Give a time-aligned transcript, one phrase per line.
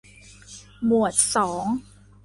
[0.85, 1.65] หมวดสอง